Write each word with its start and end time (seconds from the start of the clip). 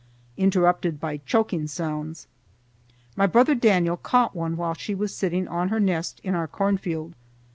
_interrupted 0.35 0.99
by 0.99 1.17
choking 1.27 1.67
sounds. 1.67 2.25
My 3.15 3.27
brother 3.27 3.53
Daniel 3.53 3.97
caught 3.97 4.35
one 4.35 4.57
while 4.57 4.73
she 4.73 4.95
was 4.95 5.13
sitting 5.15 5.47
on 5.47 5.69
her 5.69 5.79
nest 5.79 6.19
in 6.23 6.33
our 6.33 6.47
corn 6.47 6.79
field. 6.79 7.13